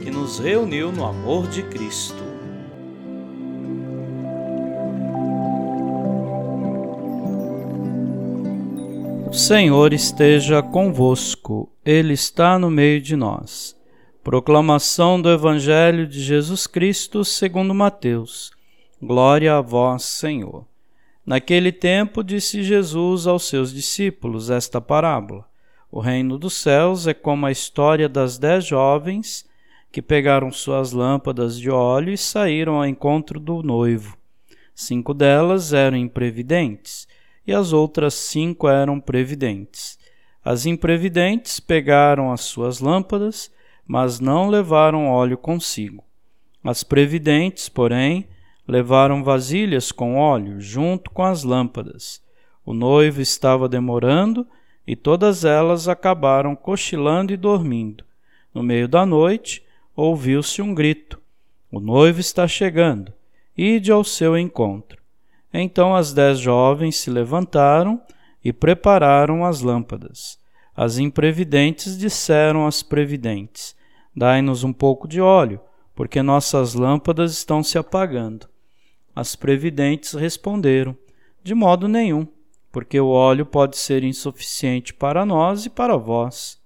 que 0.00 0.10
nos 0.10 0.38
reuniu 0.38 0.90
no 0.90 1.04
amor 1.04 1.46
de 1.46 1.62
Cristo. 1.62 2.24
O 9.28 9.32
Senhor 9.32 9.92
esteja 9.92 10.62
convosco, 10.62 11.70
Ele 11.84 12.14
está 12.14 12.58
no 12.58 12.70
meio 12.70 13.00
de 13.00 13.14
nós. 13.14 13.76
Proclamação 14.24 15.20
do 15.20 15.30
Evangelho 15.30 16.06
de 16.06 16.20
Jesus 16.20 16.66
Cristo 16.66 17.24
segundo 17.24 17.74
Mateus. 17.74 18.50
Glória 19.00 19.56
a 19.56 19.60
vós, 19.60 20.02
Senhor. 20.02 20.66
Naquele 21.24 21.70
tempo 21.70 22.24
disse 22.24 22.62
Jesus 22.62 23.26
aos 23.26 23.48
seus 23.48 23.72
discípulos 23.72 24.50
esta 24.50 24.80
parábola. 24.80 25.46
O 25.92 26.00
reino 26.00 26.38
dos 26.38 26.54
céus 26.54 27.06
é 27.06 27.14
como 27.14 27.46
a 27.46 27.52
história 27.52 28.08
das 28.08 28.38
dez 28.38 28.64
jovens 28.64 29.48
que 29.92 30.00
pegaram 30.00 30.52
suas 30.52 30.92
lâmpadas 30.92 31.58
de 31.58 31.70
óleo 31.70 32.12
e 32.12 32.18
saíram 32.18 32.76
ao 32.76 32.86
encontro 32.86 33.40
do 33.40 33.62
noivo. 33.62 34.16
Cinco 34.74 35.12
delas 35.12 35.72
eram 35.72 35.96
imprevidentes 35.96 37.08
e 37.46 37.52
as 37.52 37.72
outras 37.72 38.14
cinco 38.14 38.68
eram 38.68 39.00
previdentes. 39.00 39.98
As 40.44 40.64
imprevidentes 40.64 41.60
pegaram 41.60 42.32
as 42.32 42.42
suas 42.42 42.80
lâmpadas, 42.80 43.50
mas 43.86 44.20
não 44.20 44.48
levaram 44.48 45.08
óleo 45.08 45.36
consigo. 45.36 46.04
As 46.62 46.82
previdentes, 46.84 47.68
porém, 47.68 48.28
levaram 48.66 49.24
vasilhas 49.24 49.90
com 49.90 50.16
óleo 50.16 50.60
junto 50.60 51.10
com 51.10 51.24
as 51.24 51.42
lâmpadas. 51.42 52.22
O 52.64 52.72
noivo 52.72 53.20
estava 53.20 53.68
demorando 53.68 54.46
e 54.86 54.94
todas 54.94 55.44
elas 55.44 55.88
acabaram 55.88 56.54
cochilando 56.54 57.32
e 57.32 57.36
dormindo. 57.36 58.04
No 58.54 58.62
meio 58.62 58.86
da 58.86 59.04
noite, 59.04 59.64
ouviu-se 60.00 60.62
um 60.62 60.74
grito: 60.74 61.20
O 61.70 61.78
noivo 61.78 62.20
está 62.20 62.48
chegando, 62.48 63.12
ide 63.56 63.92
ao 63.92 64.02
seu 64.02 64.36
encontro. 64.36 65.00
Então 65.52 65.94
as 65.94 66.12
dez 66.12 66.38
jovens 66.38 66.96
se 66.96 67.10
levantaram 67.10 68.00
e 68.42 68.52
prepararam 68.52 69.44
as 69.44 69.60
lâmpadas. 69.60 70.38
As 70.74 70.98
imprevidentes 70.98 71.98
disseram 71.98 72.66
às 72.66 72.82
previdentes: 72.82 73.76
Dai-nos 74.16 74.64
um 74.64 74.72
pouco 74.72 75.06
de 75.06 75.20
óleo, 75.20 75.60
porque 75.94 76.22
nossas 76.22 76.74
lâmpadas 76.74 77.32
estão 77.32 77.62
se 77.62 77.76
apagando. 77.76 78.48
As 79.14 79.36
previdentes 79.36 80.14
responderam: 80.14 80.96
De 81.42 81.54
modo 81.54 81.88
nenhum, 81.88 82.26
porque 82.72 82.98
o 82.98 83.08
óleo 83.08 83.44
pode 83.44 83.76
ser 83.76 84.02
insuficiente 84.02 84.94
para 84.94 85.26
nós 85.26 85.66
e 85.66 85.70
para 85.70 85.96
vós. 85.96 86.58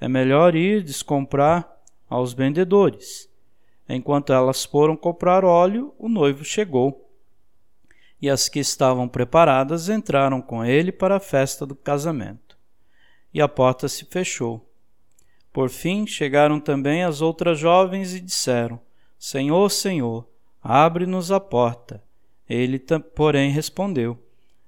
É 0.00 0.08
melhor 0.08 0.56
ir 0.56 0.82
descomprar 0.82 1.71
aos 2.12 2.34
vendedores. 2.34 3.26
Enquanto 3.88 4.32
elas 4.32 4.64
foram 4.64 4.94
comprar 4.96 5.44
óleo, 5.44 5.94
o 5.98 6.08
noivo 6.08 6.44
chegou. 6.44 7.10
E 8.20 8.28
as 8.28 8.48
que 8.48 8.60
estavam 8.60 9.08
preparadas 9.08 9.88
entraram 9.88 10.42
com 10.42 10.62
ele 10.62 10.92
para 10.92 11.16
a 11.16 11.20
festa 11.20 11.64
do 11.64 11.74
casamento. 11.74 12.56
E 13.32 13.40
a 13.40 13.48
porta 13.48 13.88
se 13.88 14.04
fechou. 14.04 14.68
Por 15.52 15.70
fim 15.70 16.06
chegaram 16.06 16.60
também 16.60 17.02
as 17.02 17.22
outras 17.22 17.58
jovens 17.58 18.14
e 18.14 18.20
disseram: 18.20 18.78
Senhor, 19.18 19.70
Senhor, 19.70 20.28
abre-nos 20.62 21.32
a 21.32 21.40
porta. 21.40 22.02
Ele, 22.48 22.78
porém, 23.14 23.50
respondeu: 23.50 24.18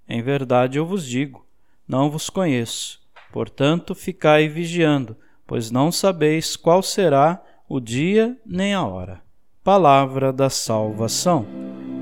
Em 0.09 0.23
verdade 0.23 0.79
eu 0.79 0.87
vos 0.87 1.07
digo, 1.07 1.47
não 1.87 2.11
vos 2.11 2.31
conheço. 2.31 3.01
Portanto, 3.31 3.95
ficai 3.95 4.49
vigiando, 4.49 5.17
pois 5.47 5.71
não 5.71 5.93
sabeis 5.93 6.57
qual 6.57 6.83
será 6.83 7.43
o 7.69 7.81
dia 7.81 8.37
nem 8.45 8.75
a 8.75 8.85
hora. 8.85 9.23
Palavra 9.63 10.33
da 10.33 10.51
salvação. 10.51 11.47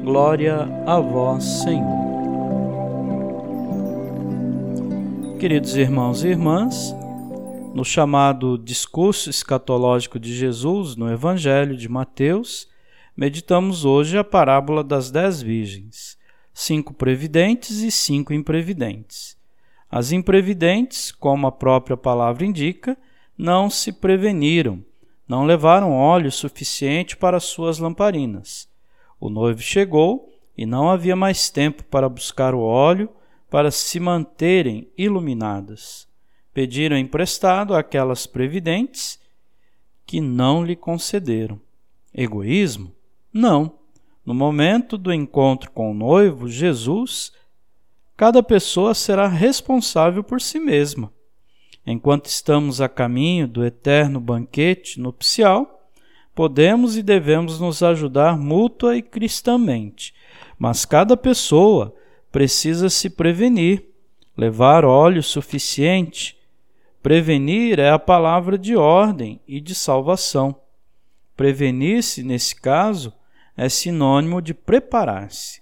Glória 0.03 0.69
a 0.87 0.99
vós, 0.99 1.45
Senhor. 1.45 2.03
Queridos 5.39 5.77
irmãos 5.77 6.23
e 6.23 6.29
irmãs, 6.29 6.95
no 7.75 7.85
chamado 7.85 8.59
discurso 8.59 9.31
escatológico 9.31 10.19
de 10.19 10.35
Jesus 10.35 10.95
no 10.95 11.11
Evangelho 11.11 11.77
de 11.77 11.89
Mateus, 11.89 12.69
meditamos 13.17 13.85
hoje 13.85 14.19
a 14.19 14.25
parábola 14.25 14.85
das 14.85 15.11
dez 15.11 15.41
virgens, 15.41 16.19
cinco 16.53 16.93
previdentes 16.93 17.81
e 17.81 17.91
cinco 17.91 18.33
imprevidentes. 18.33 19.37
As 19.91 20.13
imprevidentes, 20.13 21.13
como 21.13 21.47
a 21.47 21.53
própria 21.53 21.97
palavra 21.97 22.47
indica, 22.47 22.97
não 23.43 23.69
se 23.69 23.91
preveniram, 23.91 24.85
não 25.27 25.45
levaram 25.45 25.91
óleo 25.91 26.31
suficiente 26.31 27.17
para 27.17 27.41
suas 27.41 27.81
lamparinas. 27.81 28.69
O 29.19 29.29
noivo 29.29 29.61
chegou 29.61 30.33
e 30.57 30.65
não 30.65 30.89
havia 30.89 31.17
mais 31.17 31.51
tempo 31.51 31.83
para 31.83 32.09
buscar 32.09 32.55
o 32.55 32.61
óleo 32.61 33.11
para 33.51 33.73
se 33.73 33.99
manterem 33.99 34.89
iluminadas. 34.97 36.07
Pediram 36.55 36.97
emprestado 36.97 37.75
àquelas 37.75 38.29
previdentes 38.29 39.19
que 40.07 40.21
não 40.21 40.65
lhe 40.65 40.77
concederam. 40.77 41.61
Egoísmo? 42.15 42.95
Não. 43.33 43.73
No 44.25 44.35
momento 44.35 44.97
do 44.97 45.13
encontro 45.13 45.69
com 45.73 45.91
o 45.91 45.95
noivo, 45.95 46.49
Jesus, 46.49 47.33
cada 48.17 48.41
pessoa 48.41 48.95
será 48.95 49.27
responsável 49.27 50.23
por 50.23 50.41
si 50.41 50.61
mesma 50.61 51.13
enquanto 51.87 52.27
estamos 52.27 52.81
a 52.81 52.89
caminho 52.89 53.47
do 53.47 53.65
eterno 53.65 54.21
banquete 54.21 55.01
nupcial, 55.01 55.89
podemos 56.35 56.97
e 56.97 57.03
devemos 57.03 57.61
nos 57.61 57.83
ajudar 57.83 58.39
mútua 58.39 58.97
e 58.97 59.03
cristamente, 59.03 60.15
mas 60.59 60.85
cada 60.85 61.17
pessoa 61.17 61.95
precisa 62.31 62.89
se 62.89 63.11
prevenir, 63.11 63.85
levar 64.37 64.85
óleo 64.85 65.23
suficiente. 65.23 66.39
Prevenir 67.03 67.79
é 67.79 67.91
a 67.91 67.99
palavra 67.99 68.57
de 68.57 68.77
ordem 68.77 69.41
e 69.47 69.61
de 69.61 69.75
salvação. 69.75 70.57
Prevenir-se, 71.37 72.23
nesse 72.23 72.55
caso, 72.55 73.13
é 73.57 73.69
sinônimo 73.69 74.41
de 74.41 74.55
preparar-se. 74.55 75.61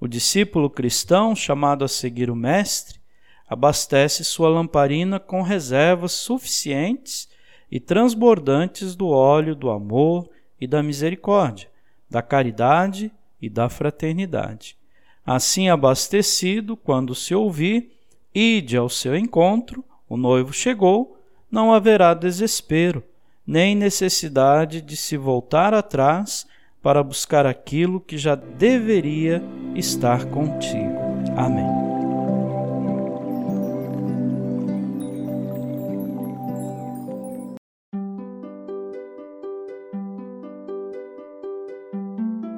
O 0.00 0.08
discípulo 0.08 0.68
cristão, 0.68 1.36
chamado 1.36 1.84
a 1.84 1.88
seguir 1.88 2.30
o 2.30 2.34
Mestre, 2.34 3.01
abastece 3.52 4.24
sua 4.24 4.48
lamparina 4.48 5.20
com 5.20 5.42
reservas 5.42 6.12
suficientes 6.12 7.28
e 7.70 7.78
transbordantes 7.78 8.96
do 8.96 9.08
óleo 9.08 9.54
do 9.54 9.68
amor 9.68 10.30
e 10.58 10.66
da 10.66 10.82
misericórdia, 10.82 11.68
da 12.08 12.22
caridade 12.22 13.12
e 13.40 13.50
da 13.50 13.68
fraternidade. 13.68 14.74
Assim 15.24 15.68
abastecido, 15.68 16.78
quando 16.78 17.14
se 17.14 17.34
ouvir, 17.34 17.92
ide 18.34 18.74
ao 18.74 18.88
seu 18.88 19.14
encontro, 19.14 19.84
o 20.08 20.16
noivo 20.16 20.52
chegou, 20.54 21.18
não 21.50 21.74
haverá 21.74 22.14
desespero, 22.14 23.04
nem 23.46 23.76
necessidade 23.76 24.80
de 24.80 24.96
se 24.96 25.18
voltar 25.18 25.74
atrás 25.74 26.46
para 26.80 27.02
buscar 27.02 27.44
aquilo 27.44 28.00
que 28.00 28.16
já 28.16 28.34
deveria 28.34 29.42
estar 29.74 30.24
contigo. 30.24 30.96
Amém. 31.36 31.91